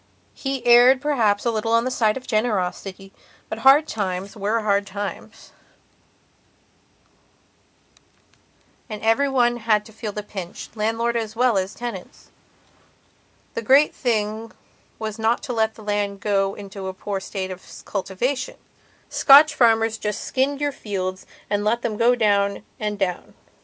[0.33, 3.13] He erred perhaps a little on the side of generosity,
[3.49, 5.51] but hard times were hard times,
[8.89, 12.31] and every one had to feel the pinch, landlord as well as tenants.
[13.53, 14.51] The great thing
[14.97, 18.57] was not to let the land get into a poor state of cultivation.
[19.07, 23.35] Scotch farmers just skinned your fields and let them go down and down.